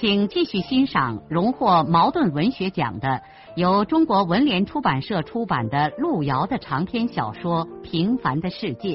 [0.00, 3.20] 请继续欣赏荣获茅盾文学奖的、
[3.56, 8.90] 由中国文联出版社出版的路遥的长篇小说《平凡的世界》，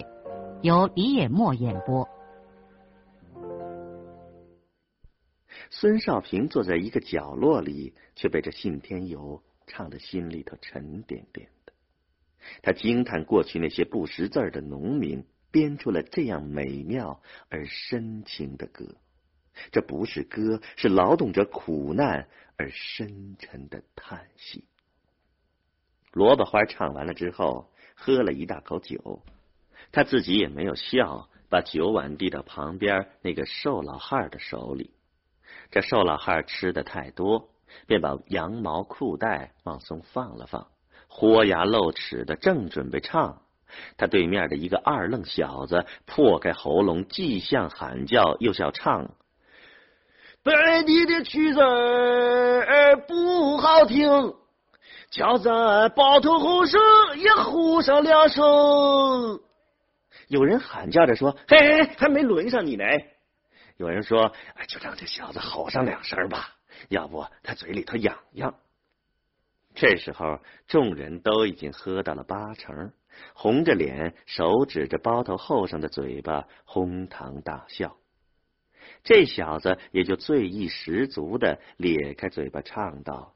[0.61, 2.07] 由李野墨演播。
[5.71, 11.73] 孙少平坐在一个角落里，却被这信天游唱得心里头沉甸甸的。
[12.61, 18.95] 他惊叹过去那些不识字的农民编出了这样美妙而深情的歌。
[19.71, 24.65] 这不是歌，是劳动者苦难而深沉的叹息。
[26.11, 29.21] 萝卜花唱完了之后，喝了一大口酒，
[29.91, 34.91] 他自己也没有笑，把酒碗递到旁边那个瘦老汉的手里。
[35.71, 37.49] 这瘦老汉吃的太多，
[37.87, 40.67] 便把羊毛裤带往松放了放，
[41.07, 43.41] 豁牙露齿的正准备唱，
[43.97, 49.15] 他对面的一个二愣小子破开喉咙，既像喊叫又像唱。
[50.43, 54.35] 本地的曲子儿不好听，
[55.09, 56.81] 叫咱包头后生
[57.15, 58.43] 也呼上两声。
[60.27, 62.83] 有人喊叫着说：“嘿嘿，还没轮上你呢。”
[63.77, 64.33] 有人说
[64.67, 66.49] ：“就让这小子吼上两声吧，
[66.89, 68.53] 要不他嘴里头痒痒。”
[69.75, 72.91] 这时候，众人都已经喝到了八成，
[73.33, 77.95] 红着脸，手指着包头后生的嘴巴，哄堂大笑。
[79.03, 83.33] 这小子也就醉意十足的咧开嘴巴唱道：“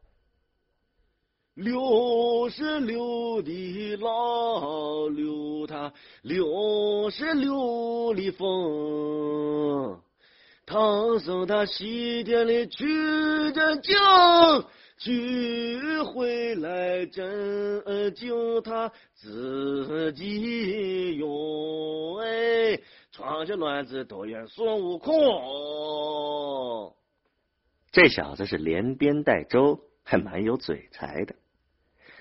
[1.56, 5.92] 六十六的老刘他
[6.22, 10.00] 六十六里风，
[10.66, 12.86] 唐僧他西天里取
[13.52, 13.98] 真经，
[14.98, 22.80] 取回来真经他自己用哎。”
[23.18, 25.12] 闯下乱子都怨孙悟空。
[27.92, 31.34] 这小子是连编带周，还蛮有嘴才的。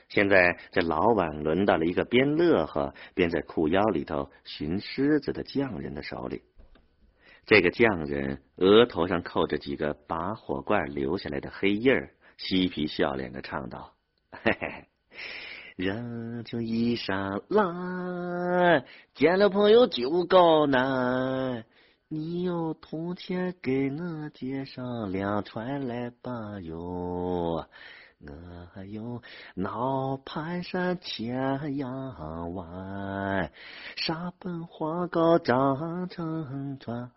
[0.08, 6.40] 现在这老碗轮到了一个边乐呵边在裤腰里头寻狮子的匠人的手里。
[7.44, 13.92] 这个匠人额头上扣着几个拔火罐留下来的黑印儿，嬉皮笑脸的唱道
[14.32, 14.86] ：“嘿嘿。”
[15.76, 18.82] 人就衣裳烂，
[19.14, 21.66] 见了朋友就告难。
[22.08, 27.66] 你有铜钱给我借上两串来吧哟，
[28.20, 29.20] 我有
[29.54, 33.52] 脑盘山千阳丸，
[33.96, 37.10] 沙本黄膏张成船，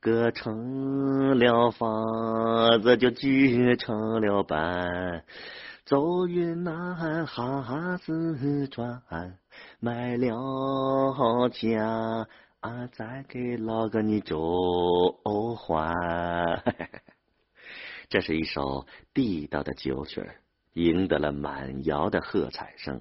[0.00, 5.22] 搁成了房子就聚成了班。
[5.86, 9.38] 走云南哈四川，
[9.78, 12.26] 卖了家，
[12.58, 14.36] 啊再给老哥你周
[15.56, 15.94] 还。
[18.10, 20.28] 这是一首地道的酒曲，
[20.72, 23.00] 赢得了满窑的喝彩声。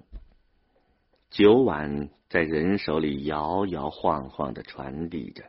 [1.32, 5.44] 酒碗在人手里摇摇晃晃的传递着，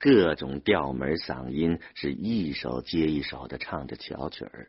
[0.00, 4.68] 各种调门嗓音是一首接一首的唱着小曲儿。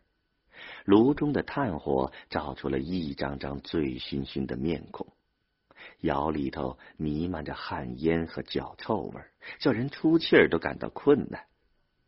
[0.85, 5.07] 炉中的炭火照出了一张张醉醺醺的面孔，
[6.01, 9.21] 窑里头弥漫着汗烟和脚臭味，
[9.59, 11.45] 叫人出气儿都感到困难。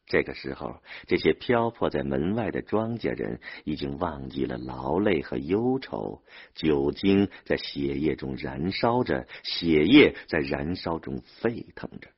[0.08, 6.22] 这个时候，这些漂泊在门外的庄稼人已经忘记了劳累和忧愁，
[6.54, 12.10] 酒精在血液中燃烧着，血液在燃烧中沸腾着。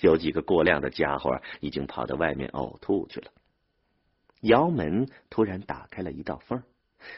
[0.00, 3.30] 有几个过量的家伙已经跑到外面呕吐去了。
[4.42, 6.62] 窑门突然打开了一道缝，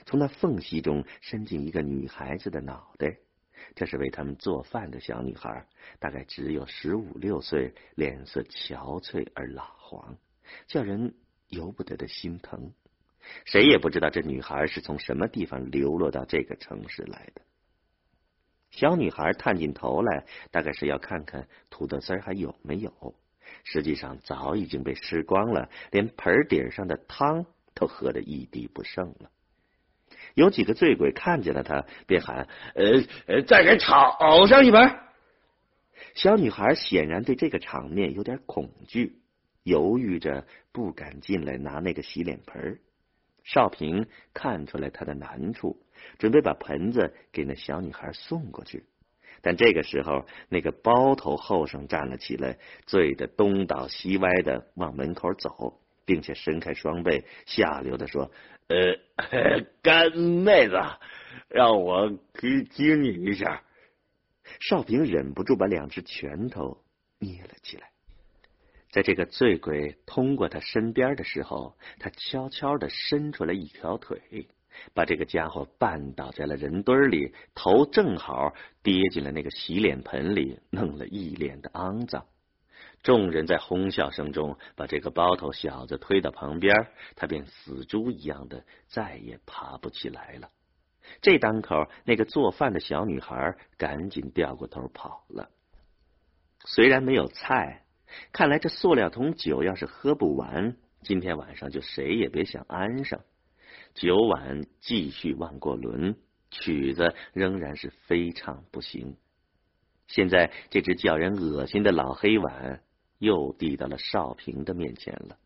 [0.07, 3.17] 从那缝隙中伸进一个女孩子的脑袋。
[3.75, 5.67] 这是为他们做饭的小女孩，
[5.99, 10.19] 大概只有十五六岁，脸色憔悴而蜡黄，
[10.67, 11.15] 叫人
[11.49, 12.73] 由不得的心疼。
[13.47, 17.41] 谁也不知道这女孩是从什么地方流落到这个城市来的。
[18.71, 23.15] 小女孩探进头来，大概是要看看土豆丝还有没有。
[23.65, 29.31] 实际上早已经被吃光了，连盆底上的汤都喝得一滴不剩了。
[30.35, 34.99] 有几个醉鬼看见了他，便喊：“呃呃，再给炒上一盆。”
[36.15, 39.21] 小女孩显然对这个场面有点恐惧，
[39.63, 42.79] 犹豫着不敢进来拿那个洗脸盆。
[43.45, 45.85] 少平看出来他的难处，
[46.19, 48.85] 准备把盆子给那小女孩送过去。
[49.45, 58.33] 但这个时候，那个包头后生站了起来，醉得东倒西歪的往门口走，并且伸开双臂，下流的说
[58.69, 60.81] ：“呃，干妹子，
[61.49, 62.11] 让我
[62.41, 63.63] 亲你一下。”
[64.61, 66.83] 少平忍不住把两只拳头
[67.19, 67.91] 捏了起来。
[68.91, 74.49] 在这个醉鬼通过他身边的时候，他悄悄的伸出来一条腿，
[74.95, 82.27] 把这个家伙绊倒在了人堆里，头正好跌进了那个洗脸盆里，弄了一脸的肮脏。
[83.03, 90.49] 众人在哄笑声中把这个包头小子推到旁边，他便死猪一样的再也爬不起来了。
[91.21, 95.51] 这当口，那个做饭的小女孩赶紧掉过头跑了。
[96.65, 97.81] 虽然没有菜。
[98.31, 103.21] 看来这塑料桶酒要是喝不完，今天晚上就谁也别想安上。
[103.95, 106.17] 酒碗继续往过轮，
[106.51, 109.17] 曲子仍然是非唱不行。
[110.07, 112.83] 现在这只叫人恶心的老黑碗
[113.19, 115.39] 又递到了少平的面前了。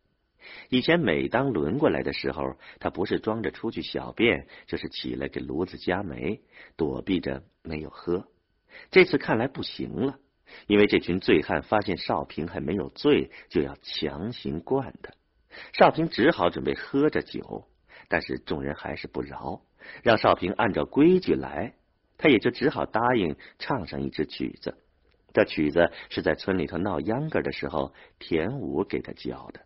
[0.69, 6.41] 以前每当轮过来的时候，他不是装着出去小便，就是起来给炉子加煤，
[6.75, 8.27] 躲避着没有喝。
[8.89, 10.19] 这次看来不行了。
[10.65, 15.13] 因为这群醉汉发现少平还没有醉，就要强行灌他。
[15.73, 17.67] 少平只好准备喝着酒，
[18.09, 19.61] 但是众人还是不饶，
[20.03, 21.75] 让少平按照规矩来，
[22.17, 24.77] 他也就只好答应唱上一支曲子。
[25.31, 29.61] 这曲子是在村里头闹秧歌的时候，田武给他教的。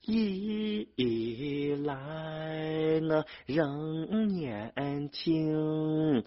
[0.00, 6.24] 一来我仍年轻。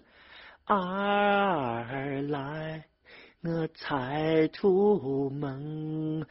[0.64, 2.84] 二来
[3.42, 6.24] 我才出门，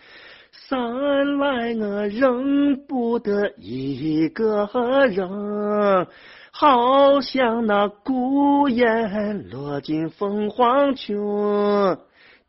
[0.51, 4.65] 三来我认不得一个
[5.07, 6.07] 人，
[6.51, 11.17] 好像那孤雁落进凤凰群。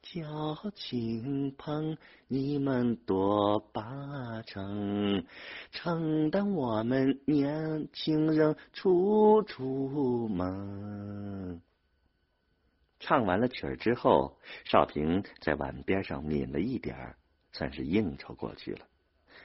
[0.02, 1.96] 叫亲朋
[2.26, 5.25] 你们多八成，
[5.70, 11.62] 承担我们年轻人出出门。
[12.98, 17.16] 唱完了曲儿之后，少平在碗边上抿了一点儿，
[17.52, 18.87] 算是应酬过去了。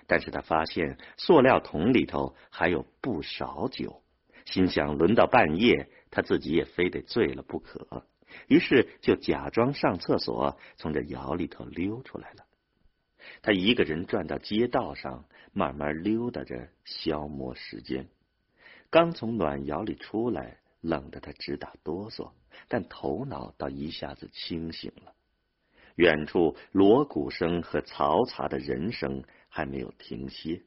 [0.05, 4.01] 但是他发现塑料桶里头还有不少酒，
[4.45, 8.05] 心想轮到半夜，他自己也非得醉了不可。
[8.47, 12.45] 于是就假装上厕所，从这窑里头溜出来了。
[13.41, 18.07] 他一个人转到街道上，慢慢溜达着消磨时间。
[18.89, 22.31] 刚从暖窑里出来，冷得他直打哆嗦。
[22.69, 25.13] 但头脑倒一下子清醒了。
[25.97, 30.63] 远处锣鼓声和嘈杂的人声还没有停歇，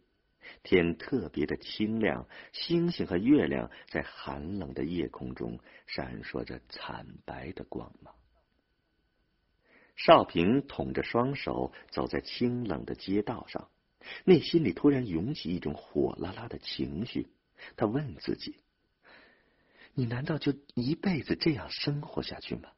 [0.65, 8.13] 天特别的清亮，星星和月亮在寒冷的夜空中闪烁着惨白的光芒。
[9.95, 13.71] 少平捅着双手走在清冷的街道上，
[14.25, 17.29] 内心里突然涌起一种火辣辣的情绪。
[17.77, 18.57] 他问自己。
[19.95, 22.71] 你难道就一辈子这样生活下去吗？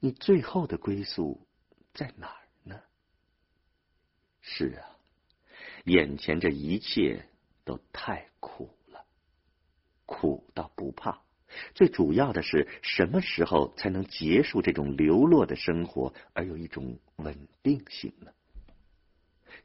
[0.00, 1.46] 你最后的归宿
[1.94, 2.80] 在哪儿呢？
[4.40, 4.96] 是啊，
[5.84, 7.28] 眼前这一切
[7.64, 9.04] 都太苦了，
[10.06, 11.22] 苦到不怕。
[11.74, 18.32] 最主要的是，什么时候才能结束这种流落的生活，而有一种稳定性呢？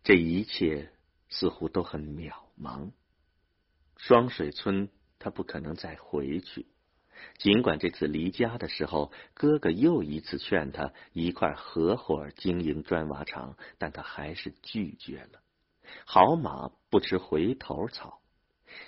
[0.04, 0.92] 这一切
[1.30, 2.92] 似乎都很渺茫。
[3.98, 4.90] 双水村。
[5.20, 6.66] 他不可能再回去，
[7.38, 15.42] 尽管这次离家的时候，哥哥又一次劝他一块合伙经营砖瓦厂，但他还是拒绝了。
[16.06, 18.22] 好马不吃回头草，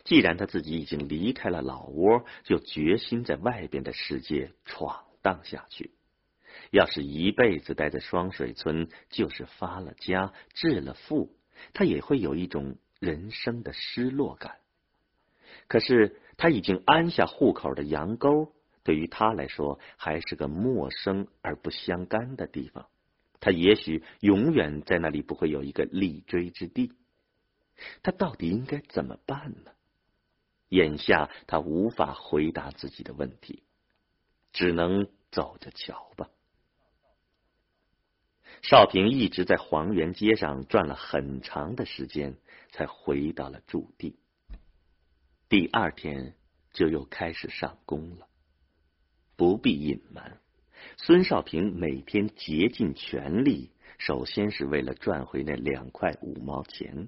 [0.03, 5.91] 既然他自己已经离开了老窝，就决心在外边的世界闯荡下去。
[6.71, 11.35] 要是一辈子待在双水村，就是发了家致了富，
[11.73, 14.57] 他也会有一种人生的失落感。
[15.67, 16.19] 可是。
[16.37, 22.87] 他已经安下户口的羊沟，对于他来说还是个陌生而不相干的地方。
[23.39, 26.93] 他也许永远在那里不会有一个立锥之地。
[28.03, 29.71] 他到底应该怎么办呢？
[30.69, 33.63] 眼下他无法回答自己的问题，
[34.51, 36.29] 只能走着瞧吧。
[38.61, 42.35] 少平一直在黄园街上转了很长的时间，
[42.71, 44.17] 才回到了驻地。
[45.57, 46.33] 第二天
[46.73, 48.27] 就又开始上工了。
[49.37, 50.37] 不必隐瞒，
[50.97, 57.07] 孙少平每天竭尽全力，首先是为了赚回那两块五毛钱，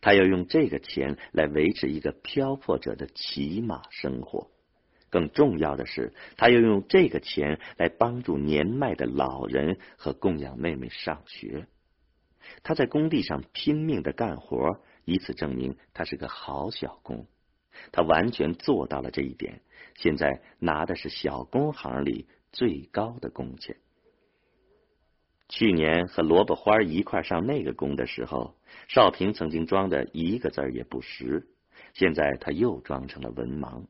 [0.00, 4.50] 他要用这个钱来维持一个漂泊者的起码生活。
[5.10, 11.66] 更重要的是，他要用这个钱来帮助年迈的老人和供养妹妹上学。
[12.62, 17.26] 他在工地上拼命的干活，以此证明他是个好小工。
[17.92, 19.60] 他完全做到了这一点，
[19.96, 23.76] 现在拿的是小工行里最高的工钱。
[25.48, 28.56] 去年和萝卜花一块上那个工的时候，
[28.88, 31.46] 少平曾经装的一个字也不识，
[31.92, 33.84] 现在他又装成了文盲。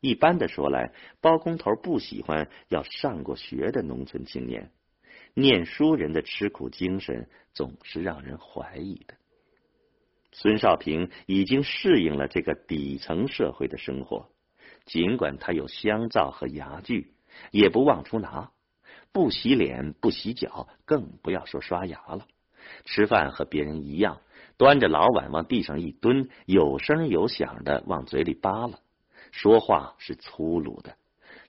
[0.00, 4.70] 一般的说来，包工头不喜欢要上过学的农村青年，
[5.34, 9.14] 念书人的吃苦精神总是让人怀疑的。
[10.40, 14.28] 孙少平已经适应了这个底层社会的生活，
[14.84, 17.12] 尽管他有香皂和牙具，
[17.50, 18.52] 也不忘出拿，
[19.12, 22.28] 不洗脸不洗脚，更不要说刷牙了。
[22.84, 24.20] 吃饭和别人一样，
[24.56, 28.78] 端着老碗往地上一蹲，有声有响的往嘴里扒拉。
[29.32, 30.94] 说话是粗鲁的，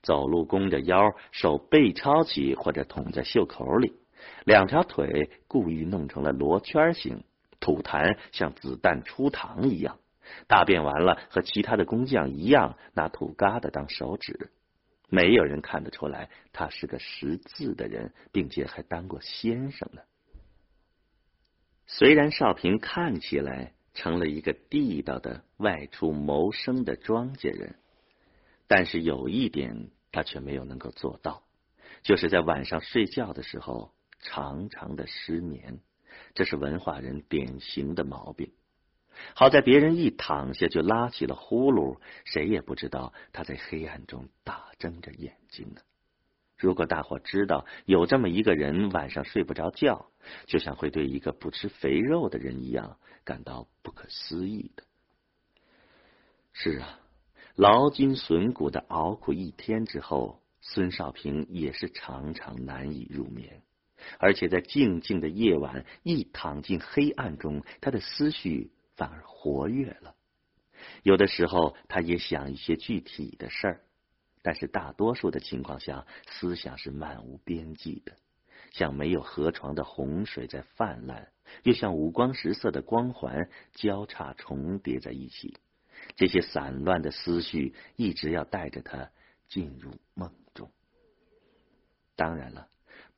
[0.02, 3.92] 走路弓着腰，手背抄起或者捅在袖口里，
[4.44, 7.22] 两条腿故意弄成了罗圈形，
[7.60, 9.98] 吐痰像子弹出膛一样。
[10.46, 14.50] 大便完了和其他的工匠一样，拿土疙瘩当手指。
[15.08, 20.02] 没有人看得出来他是个识字的人，并且还当过先生呢。
[21.86, 27.74] 虽然少平看起来，成了一个地道的外出谋生的庄稼人，
[28.68, 31.42] 但是有一点他却没有能够做到，
[32.02, 35.80] 就是在晚上睡觉的时候常常的失眠，
[36.34, 38.52] 这是文化人典型的毛病。
[39.34, 45.80] 好在别人一躺下就拉起了呼噜，谁也不知道他在黑暗中大睁着眼睛呢。
[46.56, 50.10] 如果大伙知道有这么一个人晚上睡不着觉，
[50.46, 54.84] 就像会对一个不吃肥肉的人一样感到不可思议的。
[56.52, 57.00] 是啊，
[57.54, 63.62] 劳筋损骨的熬苦一天之后，孙少平也是常常难以入眠，
[64.18, 70.14] 而且在静静的夜晚，一躺进黑暗中，他的思绪反而活跃了。
[71.02, 73.80] 有的时候，他也想一些具体的事儿。
[74.42, 78.16] 但是大多数的情况下，思想是漫无边际的，
[78.72, 81.28] 像没有河床的洪水在泛滥，
[81.62, 85.58] 又像五光十色的光环交叉重叠在一起。
[86.16, 89.10] 这些散乱的思绪一直要带着他
[89.48, 90.70] 进入梦中。
[92.16, 92.68] 当然了，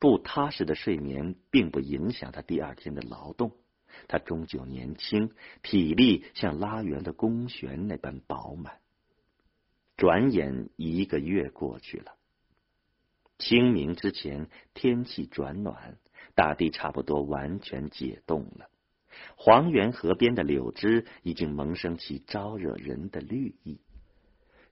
[0.03, 3.53] 不踏实的睡眠并不影响他第二天的劳动。
[4.09, 5.31] 他终究年轻，
[5.61, 8.79] 体力像拉圆的弓弦那般饱满。
[9.95, 12.15] 转眼一个月过去了，
[13.39, 15.97] 清明之前天气转暖，
[16.35, 18.69] 大地差不多完全解冻了。
[19.37, 23.79] 黄源河边的柳枝已经萌生起招惹人的绿意，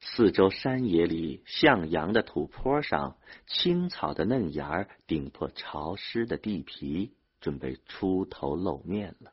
[0.03, 9.31] 四周山野里向阳的土坡上，青草的嫩芽顶破潮湿的地皮，准备出头露面了。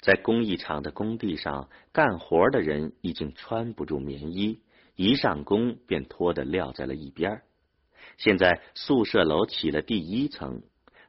[0.00, 4.60] 在工艺厂的工地上干活的人已经穿不住棉衣，
[4.96, 7.42] 一上工便脱得撂在了一边。
[8.16, 10.62] 现在宿舍楼起了第一层，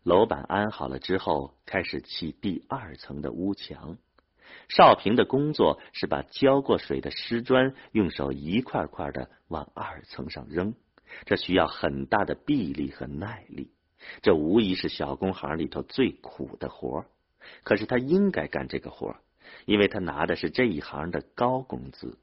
[0.04, 3.98] 楼板安好了之后，开始砌第二层的屋墙。
[4.70, 10.76] 少平的工作是把浇过水的湿砖用手一块块的往二层上扔，
[11.26, 13.72] 这需要很大的臂力和耐力，
[14.22, 17.06] 这无疑是小工行里头最苦的活。
[17.64, 19.16] 可是他应该干这个活，
[19.66, 22.20] 因为他拿的是这一行的高工资。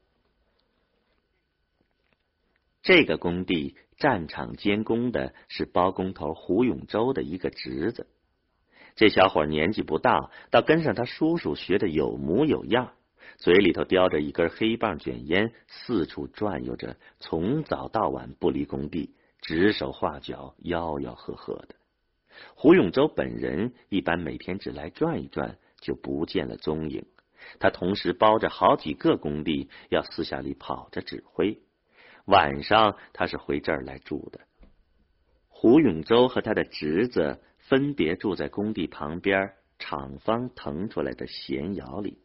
[2.81, 8.07] 这个工地战场监工的是包工头胡永洲的一个侄子。
[8.97, 12.93] 这小伙年纪不大，倒跟上他叔叔学的有模有样，
[13.37, 21.75] 嘴里头叼着一根黑棒卷烟，四处转悠着，从早到晚不离工地，指手画脚，吆吆喝喝的。
[22.55, 27.05] 胡永洲本人一般每天只来转一转，就不见了踪影。
[27.59, 31.59] 他同时包着好几个工地，要私下里跑着指挥。
[32.25, 34.39] 晚上他是回这儿来住的。
[35.49, 42.17] 胡永洲和他的侄子分别住在工地旁边厂方腾出来的闲窑里，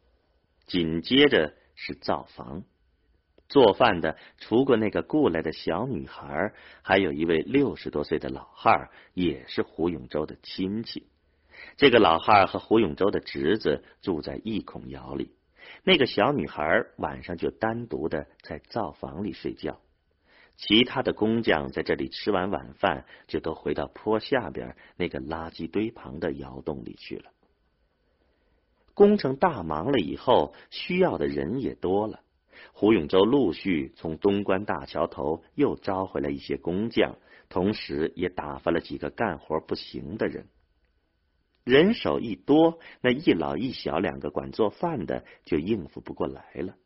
[0.67, 2.63] 紧接着是灶房。
[3.49, 11.07] 做饭的，除过那个雇来的小女孩，还有一位六十多岁的老汉，也是胡永洲的亲戚。
[11.77, 15.35] 这个老汉和胡永洲的侄子住在一孔窑里，
[15.85, 19.81] 那个小女孩晚上就单独的在灶房里睡觉。
[20.65, 27.33] 其他的工匠在这里吃完晚饭，就都回到坡下边那个垃圾堆旁的窑洞里去了。
[28.95, 32.21] 工程大忙了以后，需要的人也多了。
[32.73, 37.17] 胡永洲陆续从东关大桥头又招回来一些工匠，
[37.49, 40.47] 同时也打发了几个干活不行的人。
[41.65, 46.77] 人手一多，那一老一小两个管做饭的就应付不过来了。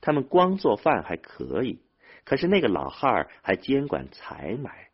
[0.00, 1.82] 他们光做饭还可以。
[2.28, 4.90] 可是那个老汉儿还监管采买，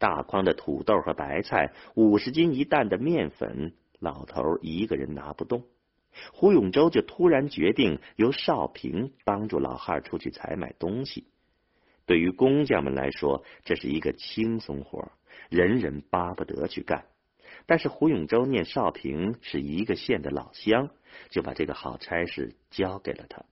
[0.00, 5.62] 大筐的土豆和白菜，五十斤一担的面粉，老头一个人拿不动。
[6.32, 11.28] 胡永洲就突然决定由少平帮助老汉儿出去采买东西。
[12.04, 15.12] 对于工匠们来说，这是一个轻松活，
[15.50, 17.04] 人人巴不得去干。
[17.64, 20.90] 但是胡永洲念少平是一个县的老乡，
[21.30, 23.44] 就把这个好差事交给了他。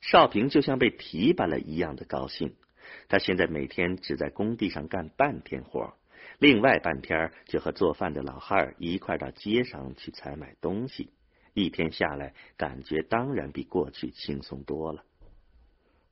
[0.00, 2.54] 少平就像被提拔了一样的高兴。
[3.08, 5.94] 他现在每天只在工地上干半天活，
[6.38, 11.10] 另外半天就和做饭的老汉儿一块到街上去采买东西。
[11.52, 15.04] 一天下来，感觉当然比过去轻松多了。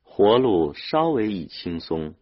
[0.02, 2.14] 活路稍微一轻松，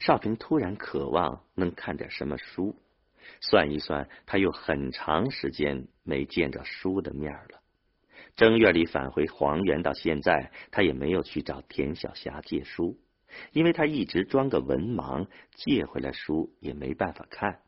[0.00, 2.76] 少平突然渴望能看点什么书。
[3.40, 7.60] 算一算，他又很长时间没见着书的面了。
[8.38, 12.96] 正月里返回黄原到现在，他也没有去找田小霞借书，
[13.50, 15.26] 因为他一直装个文盲，
[15.56, 17.62] 借回来书也没办法看。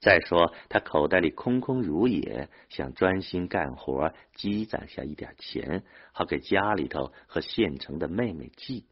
[0.00, 8.86] 再说他口袋里空空如也，想专心干活，积攒下一点钱，好给家里头和县城的妹妹寄，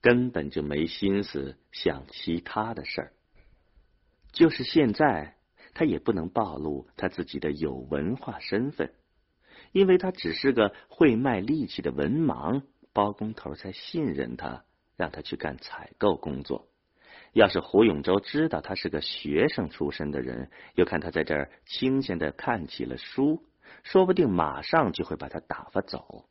[0.00, 3.12] 根本就没心思想其他的事儿。
[4.30, 5.34] 就是现在，
[5.74, 8.92] 他也不能暴露他自己的有文化身份。
[9.74, 12.62] 因为他只是个会卖力气的文盲，
[12.92, 14.64] 包工头才信任他，
[14.96, 16.68] 让他去干采购工作。
[17.32, 23.42] 要是胡永洲知道他是个学生出身的人，又看他在这儿清闲的看起了书，
[23.82, 26.28] 说不定马上就会把他打发走。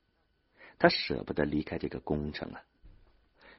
[0.79, 2.61] 他舍不得离开这个工程啊！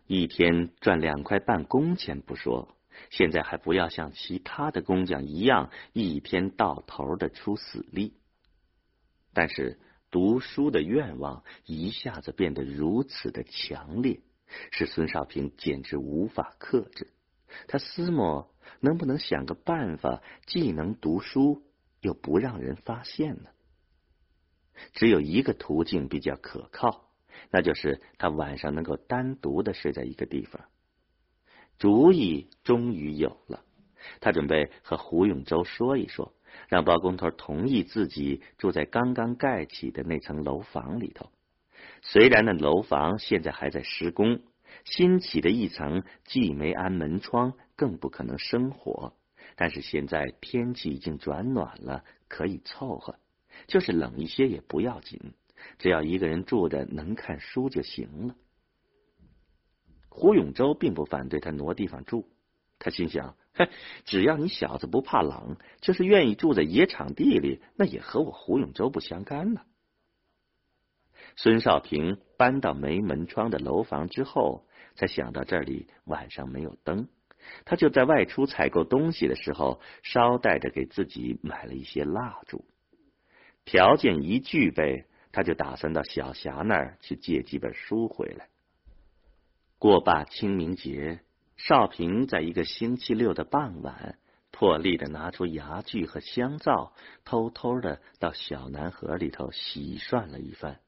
[0.07, 2.75] 一天赚两块半工钱不说，
[3.11, 8.15] 现在还不要像其他的工匠一样，一天到头的出死力。
[9.35, 9.79] 但是
[10.11, 14.21] 读书的愿望一下子变得如此的强烈，
[14.71, 17.13] 使孙少平简直无法克制。
[17.67, 21.63] 他思摸能不能想个办法，既能读书
[22.01, 23.51] 又不让人发现呢？
[24.93, 27.11] 只有一个途径比较可靠，
[27.51, 30.65] 那就是他晚上能够单独的睡在一个地方。
[31.79, 33.65] 主意终于有了，
[34.21, 36.33] 他准备和胡永洲说一说。
[36.75, 41.31] 让包工头同意自己住在刚刚盖起的那层楼房里头。
[42.03, 44.41] 虽然那楼房现在还在施工，
[44.85, 49.13] 新起的一层既没安门窗，更不可能生火。
[49.55, 53.21] 但是现在天气已经转暖了，可以凑合。
[53.69, 55.21] 就是冷一些也不要紧，
[55.79, 58.35] 只要一个人住着能看书就行了。
[60.09, 62.29] 胡永洲并不反对他挪地方住，
[62.81, 63.37] 他心想。
[63.55, 63.69] 哼，
[64.05, 69.63] 只要你小子不怕冷，就是愿意住在野场地里，那也和我胡永洲不相干呢。
[71.37, 77.09] 孙少平搬到没门窗的楼房之后，才想到这里晚上没有灯，
[77.65, 82.65] 他就在外出采购东西的时候，捎带着给自己买了一些蜡烛。
[83.65, 88.49] 条件一具备，他就打算到小霞那儿去借几本书回来。
[89.79, 91.24] 过罢清明节。
[91.67, 94.19] 少平在一个星期六的傍晚，
[94.51, 96.93] 破例的拿出牙具和香皂，
[97.25, 100.81] 偷偷的到小南河里头洗涮了一番，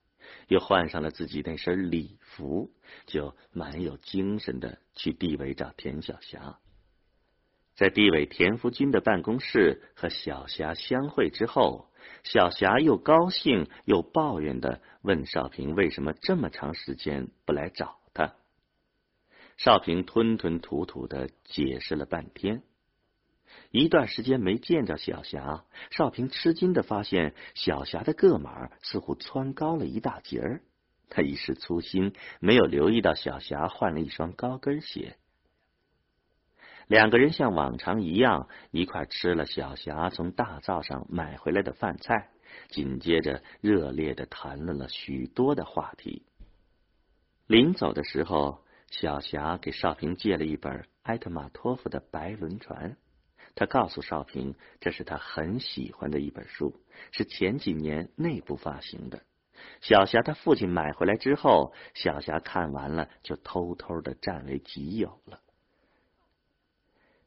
[0.48, 2.70] 又换上了自己那身礼服，
[3.06, 6.58] 就蛮有精神的去地委找田小霞。
[7.74, 11.88] 在地委田福军的办公室和小霞相会之后，
[12.22, 17.96] 小霞又高兴又抱怨的问少平：“为什么这么长时间不来找？”
[19.56, 22.62] 少平吞吞吐吐的解释了半天，
[23.70, 30.60] 一段时间没见着小霞，少平吃惊的发现小霞的个码似乎蹿高了一大截儿。
[31.08, 35.16] 他一时粗心，没有留意到小霞换了一双高跟鞋。
[36.86, 42.28] 两个人像往常一样一块吃了小霞从大灶上买回来的饭菜，
[42.68, 46.26] 紧接着热烈的谈论了许多的话题。
[47.46, 48.65] 临走的时候。
[48.90, 52.92] 小霞给少平借了一本埃特马托夫的《白轮船》，
[53.54, 56.80] 他告诉少平，这是他很喜欢的一本书，
[57.12, 59.22] 是前几年内部发行的。
[59.80, 65.40] 小霞他父亲买回来之后，小霞看完了就偷偷的占为己有了。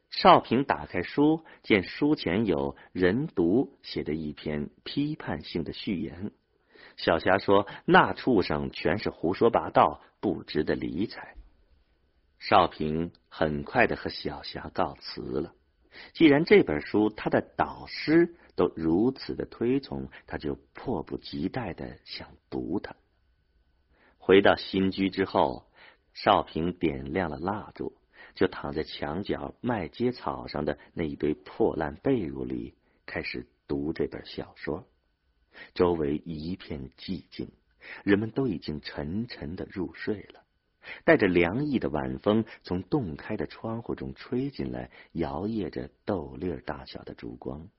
[0.10, 6.32] 少平打开书，见书前有人读写的一篇批判性的序言。
[6.98, 11.36] 小霞说：“那畜生全是胡说八道，不值得理睬。”
[12.40, 15.54] 少平很快的和小霞告辞了。
[16.14, 22.96] 既然这本书他的导师都如此的推崇，他就迫不及待的想读它。
[24.18, 25.66] 回到新居之后，
[26.14, 27.98] 少平点亮了蜡烛，
[28.36, 32.76] 就躺在墙角麦秸草上的那一堆破烂被褥里，
[33.06, 34.88] 开始读这本小说。
[35.74, 37.52] 周围一片寂静，
[38.04, 40.44] 人们都已经沉沉的入睡了。
[41.04, 47.70] 带着凉意的晚风从洞开的窗户中吹进来，摇曳着豆粒大小的烛光。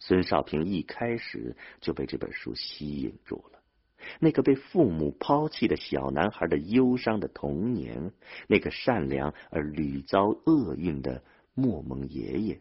[0.00, 3.58] 孙少平一开始就被这本书吸引住了。
[4.20, 8.12] 那个被父母抛弃的小男孩的忧伤的童年，
[8.46, 12.60] 那个善良而屡遭厄运的莫蒙爷爷，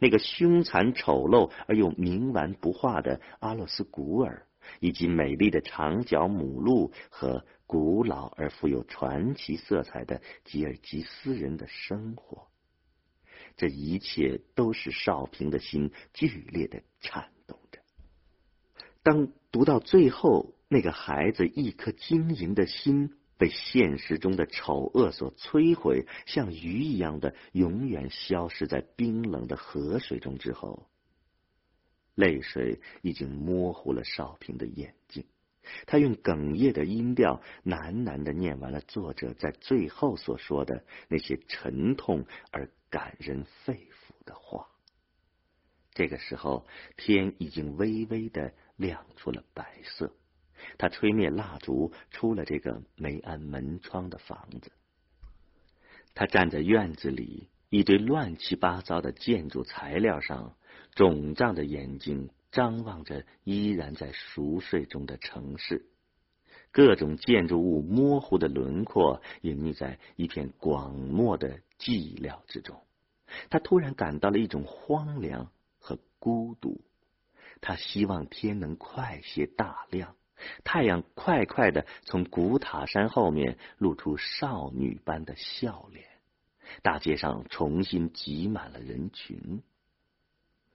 [0.00, 4.46] 那个凶残丑陋而又冥顽不化的阿洛斯古尔，
[4.80, 7.44] 以及美丽的长脚母鹿和。
[7.68, 12.48] 古老而富有传奇色彩的吉尔吉斯人的生活，
[13.58, 17.80] 这一切都使少平的心剧烈的颤动着。
[19.02, 30.88] 当读到最后，那个孩子一颗晶莹的心被现实中的丑恶所摧毁，像鱼一样的永远消失在冰冷的河水中之后，
[32.14, 35.26] 泪水已经模糊了少平的眼睛。
[35.86, 44.68] 他用哽咽的音调喃喃的念完了作者在最后所说的那些沉痛而感人肺腑的话。
[45.92, 50.12] 这个时候，天已经微微的亮出了白色。
[50.76, 54.70] 他吹灭蜡烛，出了这个没安门窗的房子。
[56.14, 60.56] 他站在院子里一堆乱七八糟的建筑材料上，
[60.94, 62.30] 肿胀的眼睛。
[62.50, 65.86] 张望着依然在熟睡中的城市，
[66.70, 72.82] 各种建筑物模糊的轮廓隐匿在一片广漠的寂寥之中。
[73.50, 76.80] 他突然感到了一种荒凉和孤独。
[77.60, 80.16] 他希望天能快些大亮，
[80.64, 86.06] 太阳快快的从古塔山后面露出少女般的笑脸，
[86.82, 89.62] 大街上重新挤满了人群。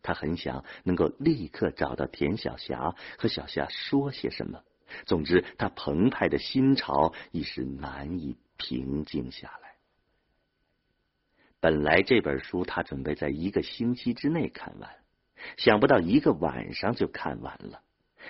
[0.03, 4.61] 他很想能够立刻找到田小霞，和小霞说些什么。
[5.07, 9.73] 总之，他澎湃的心潮一时难以平静下来。
[11.59, 14.91] 本来这本书他准备在一个星期之内看完，
[15.57, 17.81] 想不到一个晚上就看完了。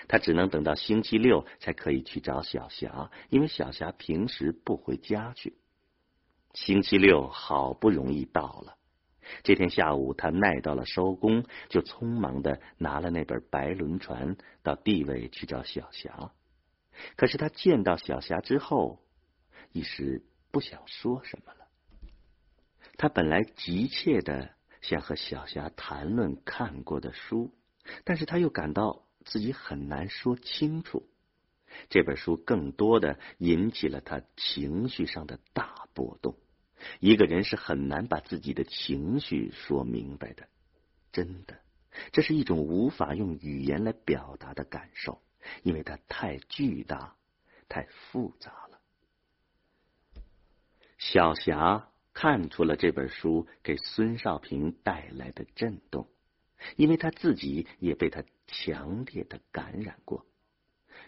[0.08, 5.58] 他只能等到星期六才可以去找小霞，因为小霞平时不回家去。
[6.54, 8.78] 星期六好不容易到了。
[9.44, 16.32] 这天下午，他耐到了收工，就匆忙的拿了那本《白轮船》到地位去找小霞。
[17.16, 19.00] 可是他见到小霞之后，
[19.72, 21.68] 一时不想说什么了。
[22.98, 27.52] 他本来急切的想和小霞谈论看过的书，
[28.04, 31.10] 但是他又感到自己很难说清楚。
[31.90, 36.36] 这本书更多的引起了他情绪上的大波动。
[37.00, 40.48] 一个人是很难把自己的情绪说明白的，
[41.12, 41.60] 真的，
[42.12, 45.22] 这是一种无法用语言来表达的感受，
[45.62, 47.16] 因为它太巨大、
[47.70, 48.80] 太复杂了。
[50.98, 56.08] 小霞看出了这本书给孙少平带来的震动，
[56.76, 60.26] 因为他自己也被他强烈的感染过。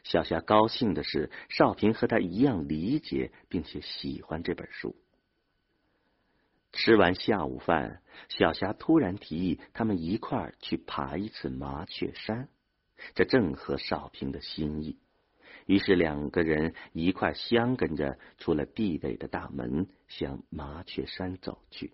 [0.03, 4.95] 小霞高兴的是，少平和他一样理解并且喜欢这本书。
[6.75, 12.49] 吃完下午饭，小霞突然提议他们一块儿去爬一次麻雀山，
[13.13, 14.99] 这正合少平的心意。
[15.65, 21.93] 于是两个人一块相跟着出了地北的大门，向麻雀山走去。